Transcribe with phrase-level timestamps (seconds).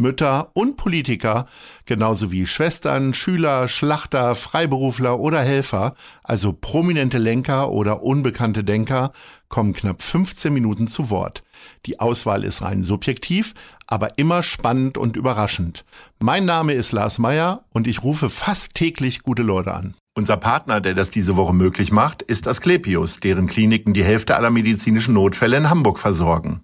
[0.00, 1.46] Mütter und Politiker,
[1.84, 9.12] genauso wie Schwestern, Schüler, Schlachter, Freiberufler oder Helfer, also prominente Lenker oder unbekannte Denker,
[9.48, 11.42] kommen knapp 15 Minuten zu Wort.
[11.84, 13.52] Die Auswahl ist rein subjektiv,
[13.86, 15.84] aber immer spannend und überraschend.
[16.18, 19.94] Mein Name ist Lars Meyer und ich rufe fast täglich gute Leute an.
[20.14, 24.50] Unser Partner, der das diese Woche möglich macht, ist Asklepios, deren Kliniken die Hälfte aller
[24.50, 26.62] medizinischen Notfälle in Hamburg versorgen.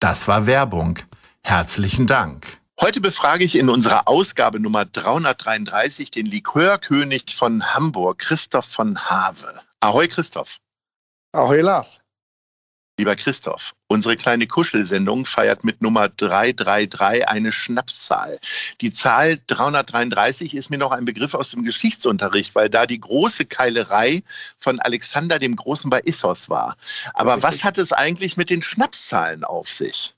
[0.00, 0.98] Das war Werbung.
[1.42, 2.61] Herzlichen Dank.
[2.80, 9.60] Heute befrage ich in unserer Ausgabe Nummer 333 den Likörkönig von Hamburg, Christoph von Have.
[9.80, 10.58] Ahoi, Christoph.
[11.32, 12.00] Ahoi, Lars.
[12.98, 18.38] Lieber Christoph, unsere kleine Kuschelsendung feiert mit Nummer 333 eine Schnapszahl.
[18.80, 23.46] Die Zahl 333 ist mir noch ein Begriff aus dem Geschichtsunterricht, weil da die große
[23.46, 24.22] Keilerei
[24.58, 26.76] von Alexander dem Großen bei Issos war.
[27.14, 30.14] Aber was hat es eigentlich mit den Schnapszahlen auf sich?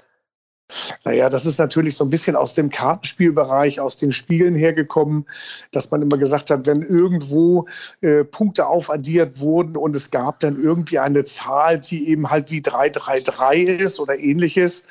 [1.04, 5.26] Naja, das ist natürlich so ein bisschen aus dem Kartenspielbereich, aus den Spielen hergekommen,
[5.70, 7.66] dass man immer gesagt hat, wenn irgendwo
[8.00, 12.62] äh, Punkte aufaddiert wurden und es gab dann irgendwie eine Zahl, die eben halt wie
[12.62, 14.84] 333 ist oder ähnliches,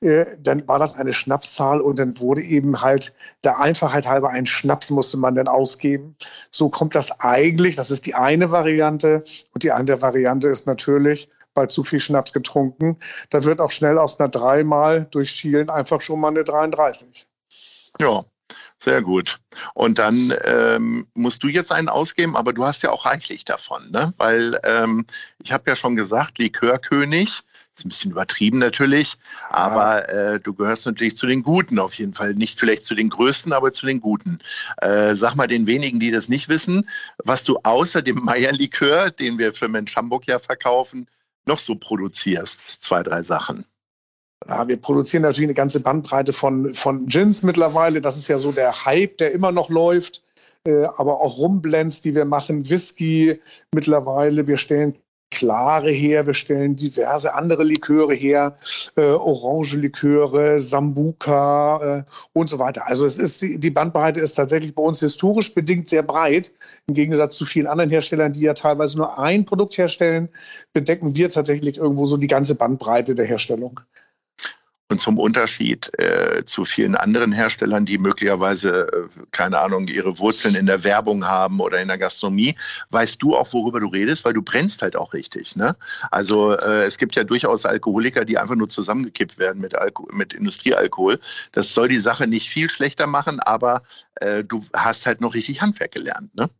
[0.00, 4.46] äh, dann war das eine Schnapszahl und dann wurde eben halt der Einfachheit halber ein
[4.46, 6.16] Schnaps musste man dann ausgeben.
[6.50, 9.22] So kommt das eigentlich, das ist die eine Variante
[9.52, 12.98] und die andere Variante ist natürlich, bei zu viel Schnaps getrunken.
[13.30, 17.26] Da wird auch schnell aus einer dreimal durch Schielen einfach schon mal eine 33.
[18.00, 18.24] Ja,
[18.78, 19.38] sehr gut.
[19.74, 23.90] Und dann ähm, musst du jetzt einen ausgeben, aber du hast ja auch reichlich davon,
[23.90, 24.14] ne?
[24.16, 25.04] Weil ähm,
[25.42, 27.42] ich habe ja schon gesagt, Likörkönig.
[27.76, 29.16] Ist ein bisschen übertrieben natürlich,
[29.48, 32.34] aber äh, du gehörst natürlich zu den Guten auf jeden Fall.
[32.34, 34.40] Nicht vielleicht zu den Größten, aber zu den Guten.
[34.78, 39.38] Äh, sag mal den wenigen, die das nicht wissen, was du außer dem Meierlikör, den
[39.38, 41.06] wir für Mensch Hamburg ja verkaufen,
[41.46, 42.82] noch so produzierst?
[42.82, 43.64] Zwei, drei Sachen.
[44.48, 48.00] Ja, wir produzieren natürlich eine ganze Bandbreite von, von Gins mittlerweile.
[48.00, 50.22] Das ist ja so der Hype, der immer noch läuft.
[50.64, 53.40] Äh, aber auch Rumblends, die wir machen, Whisky
[53.74, 54.46] mittlerweile.
[54.46, 54.98] Wir stellen
[55.30, 58.56] Klare her, wir stellen diverse andere Liköre her,
[58.96, 62.88] äh, Orange-Liköre, Sambuka äh, und so weiter.
[62.88, 66.52] Also es ist die Bandbreite ist tatsächlich bei uns historisch bedingt sehr breit.
[66.88, 70.28] Im Gegensatz zu vielen anderen Herstellern, die ja teilweise nur ein Produkt herstellen,
[70.72, 73.80] bedecken wir tatsächlich irgendwo so die ganze Bandbreite der Herstellung.
[74.90, 80.56] Und zum Unterschied äh, zu vielen anderen Herstellern, die möglicherweise, äh, keine Ahnung, ihre Wurzeln
[80.56, 82.56] in der Werbung haben oder in der Gastronomie,
[82.90, 85.54] weißt du auch, worüber du redest, weil du brennst halt auch richtig.
[85.54, 85.76] Ne?
[86.10, 90.32] Also äh, es gibt ja durchaus Alkoholiker, die einfach nur zusammengekippt werden mit, Alko mit
[90.32, 91.20] Industriealkohol.
[91.52, 93.82] Das soll die Sache nicht viel schlechter machen, aber
[94.16, 96.34] äh, du hast halt noch richtig Handwerk gelernt.
[96.34, 96.50] Ne?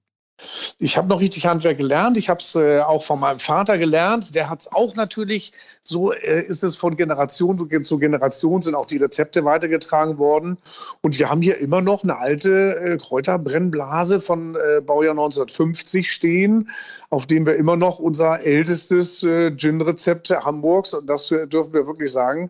[0.82, 2.16] Ich habe noch richtig Handwerk gelernt.
[2.16, 4.34] Ich habe es äh, auch von meinem Vater gelernt.
[4.34, 5.52] Der hat es auch natürlich,
[5.82, 10.56] so äh, ist es von Generation zu Generation, sind auch die Rezepte weitergetragen worden.
[11.02, 16.70] Und wir haben hier immer noch eine alte äh, Kräuterbrennblase von äh, Baujahr 1950 stehen,
[17.10, 22.10] auf dem wir immer noch unser ältestes äh, Gin-Rezept Hamburgs, und das dürfen wir wirklich
[22.10, 22.48] sagen,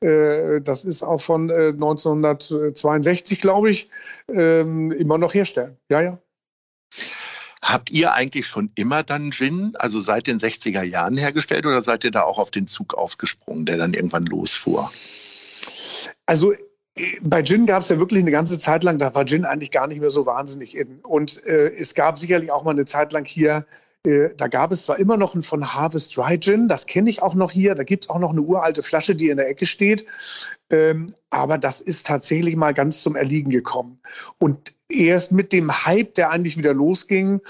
[0.00, 3.88] äh, das ist auch von 1962, glaube ich,
[4.28, 5.78] ähm, immer noch herstellen.
[5.88, 6.18] Ja, ja.
[7.72, 12.02] Habt ihr eigentlich schon immer dann Gin, also seit den 60er Jahren hergestellt oder seid
[12.02, 14.90] ihr da auch auf den Zug aufgesprungen, der dann irgendwann losfuhr?
[16.26, 16.52] Also
[17.22, 19.86] bei Gin gab es ja wirklich eine ganze Zeit lang, da war Gin eigentlich gar
[19.86, 20.98] nicht mehr so wahnsinnig in.
[21.00, 23.64] Und äh, es gab sicherlich auch mal eine Zeit lang hier,
[24.04, 27.22] äh, da gab es zwar immer noch einen von Harvest Dry Gin, das kenne ich
[27.22, 29.66] auch noch hier, da gibt es auch noch eine uralte Flasche, die in der Ecke
[29.66, 30.06] steht.
[30.70, 34.00] Ähm, aber das ist tatsächlich mal ganz zum Erliegen gekommen.
[34.38, 37.40] Und erst mit dem Hype, der eigentlich wieder losging,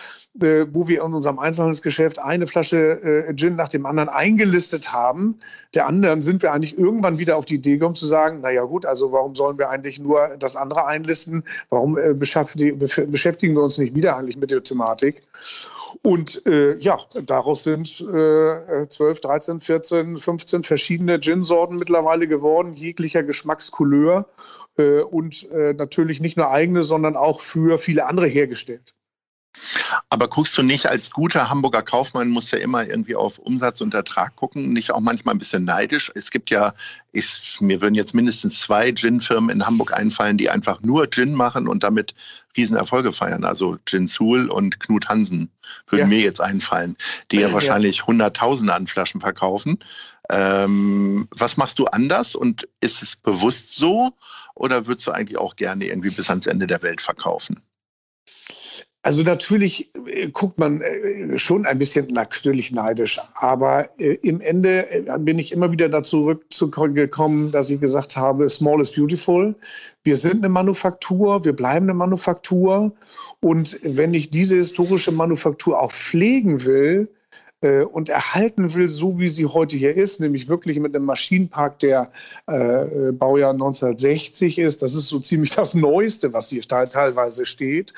[0.41, 5.39] äh, wo wir in unserem Einzelhandelsgeschäft eine Flasche äh, Gin nach dem anderen eingelistet haben,
[5.75, 8.87] der anderen sind wir eigentlich irgendwann wieder auf die Idee gekommen zu sagen, naja gut,
[8.87, 11.45] also warum sollen wir eigentlich nur das andere einlisten?
[11.69, 15.23] Warum äh, beschäftigen wir uns nicht wieder eigentlich mit der Thematik?
[16.03, 23.23] Und äh, ja, daraus sind äh, 12, 13, 14, 15 verschiedene Gin-Sorten mittlerweile geworden, jeglicher
[23.23, 24.27] Geschmackscouleur
[24.77, 28.95] äh, und äh, natürlich nicht nur eigene, sondern auch für viele andere hergestellt.
[30.09, 33.95] Aber guckst du nicht als guter Hamburger Kaufmann, muss ja immer irgendwie auf Umsatz und
[33.95, 36.11] Ertrag gucken, nicht auch manchmal ein bisschen neidisch?
[36.15, 36.73] Es gibt ja,
[37.13, 41.67] ich, mir würden jetzt mindestens zwei Gin-Firmen in Hamburg einfallen, die einfach nur Gin machen
[41.67, 42.15] und damit
[42.57, 43.45] Riesenerfolge feiern.
[43.45, 45.51] Also Gin Sul und Knut Hansen
[45.89, 46.07] würden ja.
[46.07, 46.97] mir jetzt einfallen,
[47.33, 49.79] die ja, ja wahrscheinlich Hunderttausende an Flaschen verkaufen.
[50.31, 54.11] Ähm, was machst du anders und ist es bewusst so
[54.55, 57.63] oder würdest du eigentlich auch gerne irgendwie bis ans Ende der Welt verkaufen?
[59.03, 65.05] Also natürlich äh, guckt man äh, schon ein bisschen natürlich neidisch, aber äh, im Ende
[65.21, 69.55] bin ich immer wieder dazu zurückgekommen, dass ich gesagt habe, small is beautiful.
[70.05, 72.93] Wir sind eine Manufaktur, wir bleiben eine Manufaktur
[73.41, 77.09] und wenn ich diese historische Manufaktur auch pflegen will,
[77.63, 82.11] und erhalten will, so wie sie heute hier ist, nämlich wirklich mit einem Maschinenpark, der
[82.47, 84.83] äh, Baujahr 1960 ist.
[84.83, 87.93] Das ist so ziemlich das Neueste, was hier teilweise steht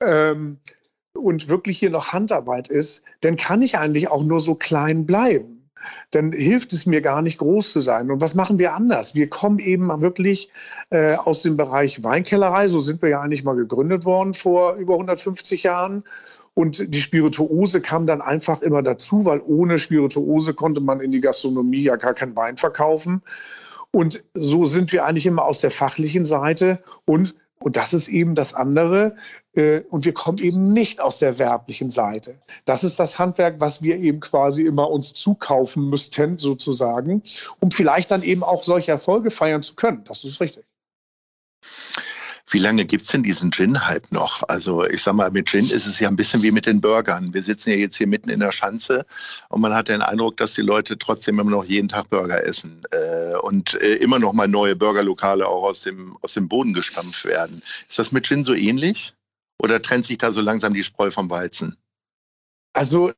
[0.00, 0.58] ähm,
[1.14, 5.68] und wirklich hier noch Handarbeit ist, dann kann ich eigentlich auch nur so klein bleiben.
[6.10, 8.10] Dann hilft es mir gar nicht groß zu sein.
[8.10, 9.14] Und was machen wir anders?
[9.14, 10.50] Wir kommen eben wirklich
[10.90, 12.68] äh, aus dem Bereich Weinkellerei.
[12.68, 16.04] So sind wir ja eigentlich mal gegründet worden vor über 150 Jahren.
[16.54, 21.20] Und die Spirituose kam dann einfach immer dazu, weil ohne Spirituose konnte man in die
[21.20, 23.22] Gastronomie ja gar keinen Wein verkaufen.
[23.92, 28.34] Und so sind wir eigentlich immer aus der fachlichen Seite und und das ist eben
[28.34, 29.16] das andere.
[29.52, 32.38] Äh, und wir kommen eben nicht aus der werblichen Seite.
[32.64, 37.22] Das ist das Handwerk, was wir eben quasi immer uns zukaufen müssten, sozusagen,
[37.60, 40.04] um vielleicht dann eben auch solche Erfolge feiern zu können.
[40.04, 40.64] Das ist richtig.
[42.52, 44.42] Wie lange gibt es denn diesen Gin-Hype noch?
[44.48, 47.32] Also ich sag mal, mit Gin ist es ja ein bisschen wie mit den Burgern.
[47.32, 49.06] Wir sitzen ja jetzt hier mitten in der Schanze
[49.50, 52.82] und man hat den Eindruck, dass die Leute trotzdem immer noch jeden Tag Burger essen
[52.90, 57.24] äh, und äh, immer noch mal neue Burgerlokale auch aus dem, aus dem Boden gestampft
[57.24, 57.62] werden.
[57.88, 59.14] Ist das mit Gin so ähnlich?
[59.58, 61.76] Oder trennt sich da so langsam die Spreu vom Weizen?
[62.72, 63.12] Also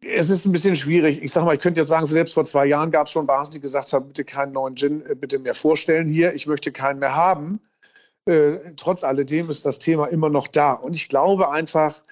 [0.00, 1.22] es ist ein bisschen schwierig.
[1.22, 3.52] Ich sage mal, ich könnte jetzt sagen, selbst vor zwei Jahren gab es schon Basen,
[3.52, 6.34] die gesagt haben, bitte keinen neuen Gin, äh, bitte mehr vorstellen hier.
[6.34, 7.60] Ich möchte keinen mehr haben.
[8.26, 10.72] Äh, trotz alledem ist das Thema immer noch da.
[10.72, 12.02] Und ich glaube einfach,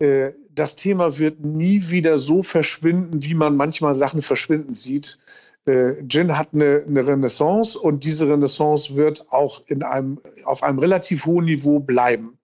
[0.00, 5.18] äh, das Thema wird nie wieder so verschwinden, wie man manchmal Sachen verschwinden sieht.
[5.66, 10.80] Äh, Gin hat eine, eine, Renaissance und diese Renaissance wird auch in einem, auf einem
[10.80, 12.38] relativ hohen Niveau bleiben.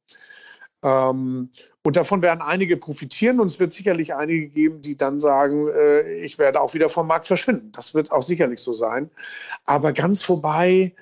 [0.82, 1.50] Ähm,
[1.82, 6.18] und davon werden einige profitieren und es wird sicherlich einige geben, die dann sagen, äh,
[6.18, 7.72] ich werde auch wieder vom Markt verschwinden.
[7.72, 9.10] Das wird auch sicherlich so sein.
[9.64, 10.94] Aber ganz vorbei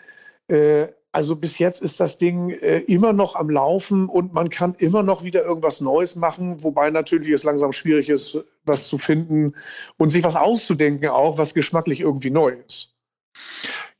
[0.48, 4.74] äh, also bis jetzt ist das Ding äh, immer noch am Laufen und man kann
[4.74, 9.54] immer noch wieder irgendwas Neues machen, wobei natürlich es langsam schwierig ist, was zu finden
[9.96, 12.94] und sich was auszudenken, auch was geschmacklich irgendwie neu ist.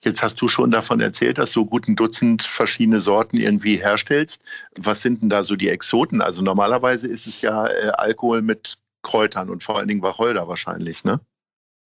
[0.01, 4.43] Jetzt hast du schon davon erzählt, dass du gut ein Dutzend verschiedene Sorten irgendwie herstellst.
[4.77, 6.21] Was sind denn da so die Exoten?
[6.21, 11.05] Also normalerweise ist es ja äh, Alkohol mit Kräutern und vor allen Dingen Wacholder wahrscheinlich,
[11.05, 11.21] ne?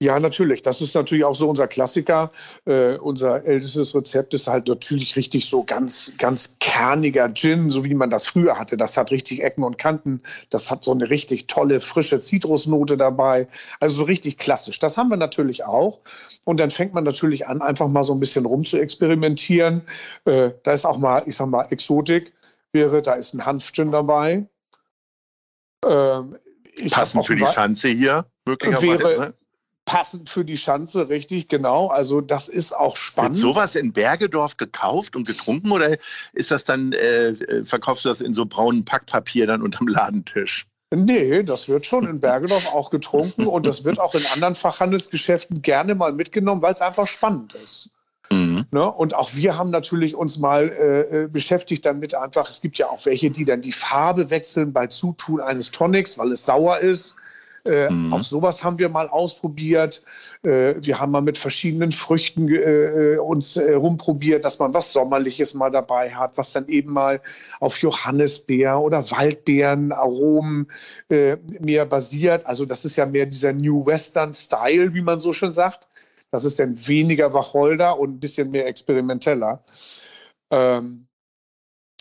[0.00, 0.62] Ja, natürlich.
[0.62, 2.30] Das ist natürlich auch so unser Klassiker.
[2.66, 7.94] Äh, unser ältestes Rezept ist halt natürlich richtig so ganz, ganz kerniger Gin, so wie
[7.94, 8.76] man das früher hatte.
[8.76, 10.22] Das hat richtig Ecken und Kanten.
[10.50, 13.46] Das hat so eine richtig tolle, frische Zitrusnote dabei.
[13.80, 14.78] Also so richtig klassisch.
[14.78, 15.98] Das haben wir natürlich auch.
[16.44, 19.82] Und dann fängt man natürlich an, einfach mal so ein bisschen rum zu experimentieren.
[20.26, 22.32] Äh, da ist auch mal, ich sag mal, Exotik
[22.72, 24.46] wäre, da ist ein Hanfgin dabei.
[25.84, 26.36] Ähm,
[26.88, 29.02] Passend für die Schanze hier, möglicherweise.
[29.02, 29.34] Wäre, ne?
[29.88, 31.86] Passend für die Schanze, richtig, genau.
[31.86, 33.36] Also das ist auch spannend.
[33.36, 35.96] Wird sowas in Bergedorf gekauft und getrunken oder
[36.34, 40.66] ist das dann, äh, verkaufst du das in so braunen Packpapier dann unterm Ladentisch?
[40.94, 45.62] Nee, das wird schon in Bergedorf auch getrunken und das wird auch in anderen Fachhandelsgeschäften
[45.62, 47.88] gerne mal mitgenommen, weil es einfach spannend ist.
[48.30, 48.66] Mhm.
[48.70, 48.92] Ne?
[48.92, 52.90] Und auch wir haben natürlich uns mal äh, äh, beschäftigt damit einfach, es gibt ja
[52.90, 57.16] auch welche, die dann die Farbe wechseln bei Zutun eines Tonics, weil es sauer ist.
[57.68, 58.12] Äh, mhm.
[58.14, 60.02] Auch sowas haben wir mal ausprobiert.
[60.42, 64.92] Äh, wir haben mal mit verschiedenen Früchten äh, äh uns äh, rumprobiert, dass man was
[64.92, 67.20] Sommerliches mal dabei hat, was dann eben mal
[67.60, 70.68] auf Johannisbeer oder Waldbeerenaromen
[71.10, 72.46] äh, mehr basiert.
[72.46, 75.88] Also das ist ja mehr dieser New Western Style, wie man so schön sagt.
[76.30, 79.62] Das ist dann weniger Wacholder und ein bisschen mehr experimenteller.
[80.50, 81.07] Ähm,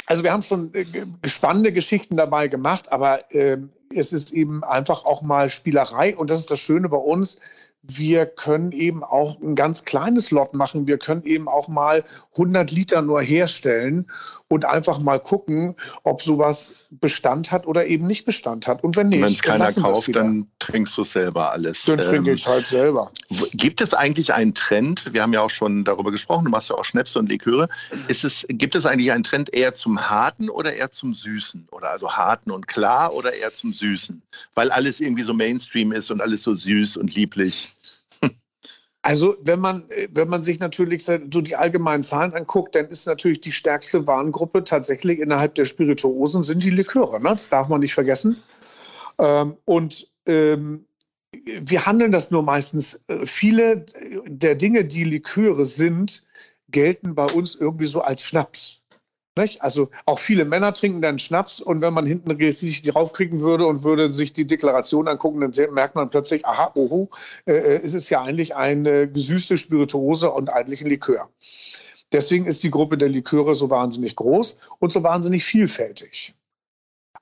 [0.07, 0.71] also wir haben schon
[1.25, 6.39] spannende Geschichten dabei gemacht, aber ähm, es ist eben einfach auch mal Spielerei und das
[6.39, 7.39] ist das Schöne bei uns.
[7.83, 10.87] Wir können eben auch ein ganz kleines Lot machen.
[10.87, 12.03] Wir können eben auch mal
[12.33, 14.07] 100 Liter nur herstellen
[14.49, 18.83] und einfach mal gucken, ob sowas Bestand hat oder eben nicht Bestand hat.
[18.83, 21.83] Und wenn nicht, wenn es keiner kauft, dann trinkst du selber alles.
[21.83, 23.11] Dann trinke ähm, ich halt selber.
[23.53, 25.13] Gibt es eigentlich einen Trend?
[25.13, 26.45] Wir haben ja auch schon darüber gesprochen.
[26.45, 27.67] Du machst ja auch Schnäpse und Liköre.
[28.07, 31.67] Ist es, gibt es eigentlich einen Trend eher zum Harten oder eher zum Süßen?
[31.71, 34.21] Oder also Harten und klar oder eher zum Süßen?
[34.55, 37.76] Weil alles irgendwie so Mainstream ist und alles so süß und lieblich.
[39.01, 43.39] Also wenn man, wenn man sich natürlich so die allgemeinen Zahlen anguckt, dann ist natürlich
[43.39, 47.21] die stärkste Warengruppe tatsächlich innerhalb der Spirituosen sind die Liköre.
[47.21, 47.29] Ne?
[47.29, 48.41] Das darf man nicht vergessen.
[49.19, 50.85] Ähm, und ähm,
[51.31, 53.05] wir handeln das nur meistens.
[53.07, 53.85] Äh, viele
[54.25, 56.25] der Dinge, die Liköre sind,
[56.69, 58.76] gelten bei uns irgendwie so als Schnaps.
[59.37, 59.61] Nicht?
[59.61, 63.83] Also auch viele Männer trinken dann Schnaps und wenn man hinten richtig draufkriegen würde und
[63.83, 67.09] würde sich die Deklaration angucken, dann merkt man plötzlich, aha, oho,
[67.45, 71.29] äh, äh, es ist ja eigentlich eine gesüßte Spirituose und eigentlich ein Likör.
[72.11, 76.33] Deswegen ist die Gruppe der Liköre so wahnsinnig groß und so wahnsinnig vielfältig.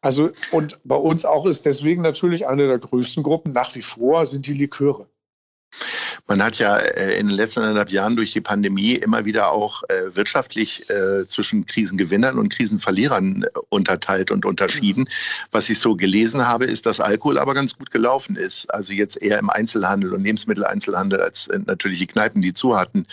[0.02, 4.26] Also, und bei uns auch ist deswegen natürlich eine der größten Gruppen nach wie vor
[4.26, 5.08] sind die Liköre.
[6.28, 9.84] Man hat ja äh, in den letzten anderthalb Jahren durch die Pandemie immer wieder auch
[9.84, 15.08] äh, wirtschaftlich äh, zwischen Krisengewinnern und Krisenverlierern unterteilt und unterschieden.
[15.52, 18.74] Was ich so gelesen habe, ist, dass Alkohol aber ganz gut gelaufen ist.
[18.74, 23.06] Also jetzt eher im Einzelhandel und Lebensmitteleinzelhandel als natürlich die Kneipen, die zu hatten.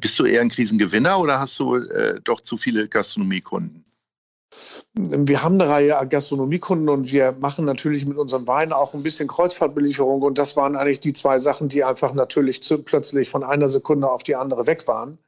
[0.00, 1.80] Bist du eher ein Krisengewinner oder hast du
[2.24, 3.84] doch zu viele Gastronomiekunden?
[4.94, 9.28] Wir haben eine Reihe Gastronomiekunden und wir machen natürlich mit unserem Wein auch ein bisschen
[9.28, 10.22] Kreuzfahrtbelieferung.
[10.22, 14.10] Und das waren eigentlich die zwei Sachen, die einfach natürlich zu, plötzlich von einer Sekunde
[14.10, 15.18] auf die andere weg waren.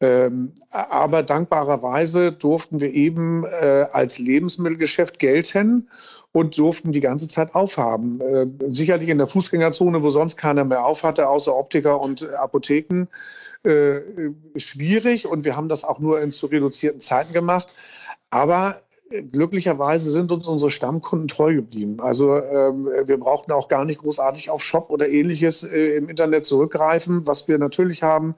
[0.00, 5.88] Ähm, aber dankbarerweise durften wir eben äh, als Lebensmittelgeschäft gelten
[6.32, 8.20] und durften die ganze Zeit aufhaben.
[8.20, 13.06] Äh, sicherlich in der Fußgängerzone, wo sonst keiner mehr aufhatte, außer Optiker und Apotheken,
[13.62, 14.00] äh,
[14.56, 15.28] schwierig.
[15.28, 17.72] Und wir haben das auch nur in zu reduzierten Zeiten gemacht.
[18.32, 22.00] Aber äh, glücklicherweise sind uns unsere Stammkunden treu geblieben.
[22.00, 26.46] Also ähm, wir brauchten auch gar nicht großartig auf Shop oder ähnliches äh, im Internet
[26.46, 28.34] zurückgreifen, was wir natürlich haben.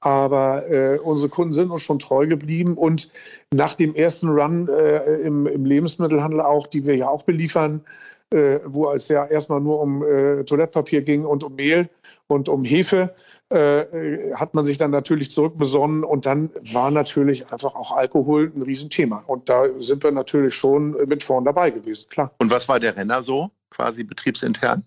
[0.00, 2.74] Aber äh, unsere Kunden sind uns schon treu geblieben.
[2.74, 3.10] Und
[3.52, 7.84] nach dem ersten Run äh, im, im, Lebensmittelhandel auch, die wir ja auch beliefern,
[8.32, 11.88] äh, wo es ja erstmal nur um äh, Toilettpapier ging und um Mehl
[12.26, 13.14] und um Hefe,
[13.50, 18.62] äh, hat man sich dann natürlich zurückbesonnen und dann war natürlich einfach auch Alkohol ein
[18.62, 19.24] Riesenthema.
[19.26, 22.32] Und da sind wir natürlich schon mit vorn dabei gewesen, klar.
[22.38, 24.84] Und was war der Renner so, quasi betriebsintern?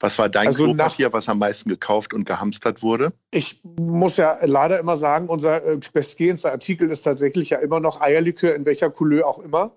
[0.00, 3.12] Was war dein also Klopapier, was am meisten gekauft und gehamstert wurde?
[3.32, 8.00] Ich muss ja leider immer sagen, unser äh, bestgehendster Artikel ist tatsächlich ja immer noch
[8.00, 9.76] Eierlikör, in welcher Couleur auch immer.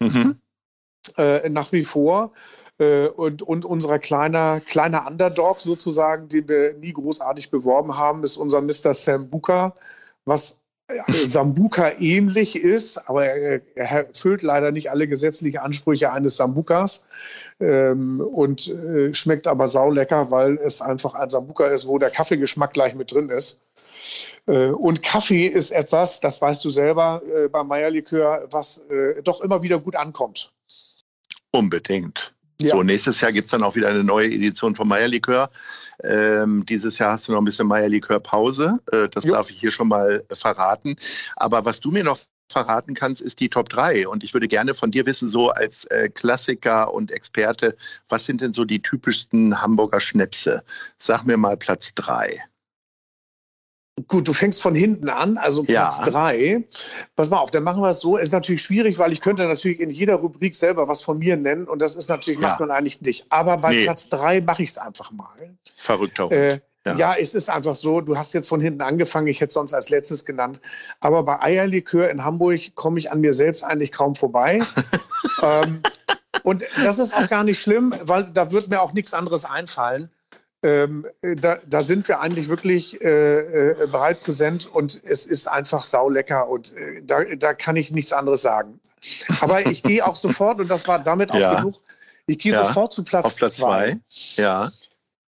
[0.00, 0.40] Mhm.
[1.16, 2.32] Äh, nach wie vor.
[2.78, 8.36] Äh, und, und unser kleiner, kleiner Underdog sozusagen, den wir nie großartig beworben haben, ist
[8.36, 8.94] unser Mr.
[8.94, 9.74] Sambuca,
[10.24, 16.36] was äh, Sambuca ähnlich ist, aber er, er, erfüllt leider nicht alle gesetzlichen Ansprüche eines
[16.36, 17.06] Sambucas
[17.60, 22.72] ähm, und äh, schmeckt aber saulecker, weil es einfach ein Sambuca ist, wo der Kaffeegeschmack
[22.72, 23.60] gleich mit drin ist.
[24.46, 29.40] Äh, und Kaffee ist etwas, das weißt du selber äh, beim Meierlikör, was äh, doch
[29.40, 30.52] immer wieder gut ankommt.
[31.52, 32.34] Unbedingt.
[32.60, 32.72] Ja.
[32.72, 35.50] So, nächstes Jahr gibt es dann auch wieder eine neue Edition von Meierlikör.
[36.04, 38.78] Ähm, dieses Jahr hast du noch ein bisschen Meierlikör-Pause.
[38.92, 39.32] Äh, das jo.
[39.32, 40.94] darf ich hier schon mal verraten.
[41.36, 42.18] Aber was du mir noch
[42.50, 44.08] verraten kannst, ist die Top 3.
[44.08, 47.76] Und ich würde gerne von dir wissen, so als äh, Klassiker und Experte,
[48.08, 50.62] was sind denn so die typischsten Hamburger Schnäpse?
[50.98, 52.42] Sag mir mal Platz 3.
[54.08, 56.04] Gut, du fängst von hinten an, also Platz ja.
[56.04, 56.64] drei.
[57.16, 58.16] Pass mal auf, dann machen wir es so.
[58.16, 61.66] Ist natürlich schwierig, weil ich könnte natürlich in jeder Rubrik selber was von mir nennen
[61.66, 62.48] und das ist natürlich, ja.
[62.48, 63.26] macht man eigentlich nicht.
[63.30, 63.84] Aber bei nee.
[63.84, 65.34] Platz drei mache ich es einfach mal.
[65.76, 66.94] Verrückter äh, ja.
[66.94, 67.14] ja.
[67.14, 69.88] es ist einfach so, du hast jetzt von hinten angefangen, ich hätte es sonst als
[69.88, 70.60] letztes genannt.
[71.00, 74.60] Aber bei Eierlikör in Hamburg komme ich an mir selbst eigentlich kaum vorbei.
[75.42, 75.82] ähm,
[76.42, 80.10] und das ist auch gar nicht schlimm, weil da wird mir auch nichts anderes einfallen
[80.62, 85.84] ähm, da, da, sind wir eigentlich wirklich äh, äh, bereit präsent und es ist einfach
[85.84, 88.78] saulecker und äh, da, da, kann ich nichts anderes sagen.
[89.40, 91.54] Aber ich gehe auch sofort, und das war damit auch ja.
[91.54, 91.76] genug,
[92.26, 92.66] ich gehe ja.
[92.66, 93.98] sofort zu Platz, Auf Platz zwei.
[94.06, 94.42] zwei.
[94.42, 94.70] Ja.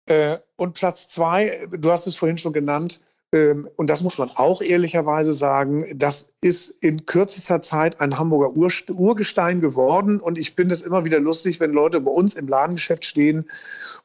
[0.06, 3.00] Äh, und Platz zwei, du hast es vorhin schon genannt,
[3.32, 8.70] und das muss man auch ehrlicherweise sagen, das ist in kürzester Zeit ein Hamburger Ur
[8.88, 10.18] Urgestein geworden.
[10.18, 13.48] Und ich finde es immer wieder lustig, wenn Leute bei uns im Ladengeschäft stehen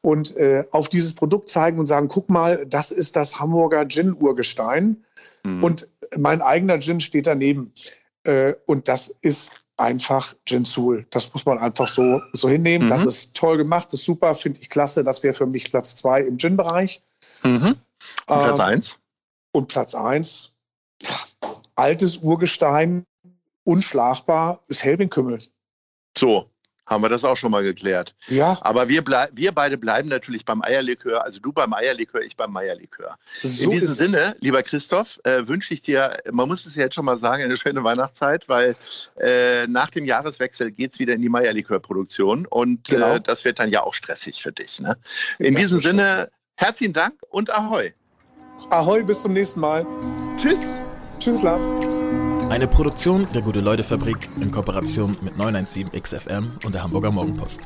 [0.00, 5.04] und äh, auf dieses Produkt zeigen und sagen, guck mal, das ist das Hamburger Gin-Urgestein.
[5.42, 5.64] Mhm.
[5.64, 7.72] Und mein eigener Gin steht daneben.
[8.22, 11.04] Äh, und das ist einfach Gensul.
[11.10, 12.86] Das muss man einfach so, so hinnehmen.
[12.86, 12.90] Mhm.
[12.90, 15.02] Das ist toll gemacht, ist super, finde ich klasse.
[15.02, 17.02] Das wäre für mich Platz zwei im Gin-Bereich.
[17.42, 17.74] Mhm.
[18.28, 18.98] Platz Ähm, eins.
[19.56, 20.58] Und Platz eins,
[21.02, 21.16] ja,
[21.76, 23.04] altes Urgestein,
[23.64, 25.38] unschlagbar, ist Helbing-Kümmel.
[26.16, 26.50] So,
[26.86, 28.14] haben wir das auch schon mal geklärt.
[28.28, 32.36] Ja, Aber wir, blei- wir beide bleiben natürlich beim Eierlikör, also du beim Eierlikör, ich
[32.36, 33.16] beim Meierlikör.
[33.24, 33.96] so In diesem ist es.
[33.96, 37.42] Sinne, lieber Christoph, äh, wünsche ich dir, man muss es ja jetzt schon mal sagen,
[37.42, 38.76] eine schöne Weihnachtszeit, weil
[39.18, 43.14] äh, nach dem Jahreswechsel geht es wieder in die Meierlikörproduktion und Genau.
[43.14, 44.80] äh, das wird dann ja auch stressig für dich.
[44.80, 44.96] Ne?
[45.38, 47.94] In Das diesem Sinne, herzlichen Dank und Ahoi.
[48.70, 49.86] Ahoi, bis zum nächsten Mal.
[50.36, 50.80] Tschüss.
[51.18, 51.68] Tschüss, Lars.
[52.48, 57.60] Eine Produktion der Gute-Leute-Fabrik in Kooperation mit 917XFM und der Hamburger Morgenpost.